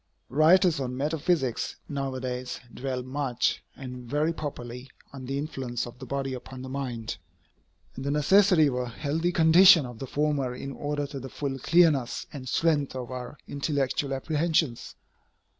Writers 0.29 0.79
on 0.79 0.97
metaphysics 0.97 1.75
now 1.87 2.15
a 2.15 2.19
days 2.19 2.59
dwell 2.73 3.03
much, 3.03 3.61
and 3.75 4.09
very 4.09 4.33
properly, 4.33 4.89
on 5.13 5.27
the 5.27 5.37
influence 5.37 5.85
of 5.85 5.99
the 5.99 6.07
body 6.07 6.33
upon 6.33 6.63
the 6.63 6.69
mind, 6.69 7.17
and 7.95 8.03
the 8.03 8.09
necessity 8.09 8.65
of 8.65 8.73
a 8.77 8.89
healthy 8.89 9.31
condition 9.31 9.85
of 9.85 9.99
the 9.99 10.07
former 10.07 10.55
in 10.55 10.71
order 10.71 11.05
to 11.05 11.19
the 11.19 11.29
full 11.29 11.59
clearness 11.59 12.25
and 12.33 12.49
strength 12.49 12.95
of 12.95 13.11
our 13.11 13.37
intellectual 13.47 14.11
apprehensions. 14.11 14.95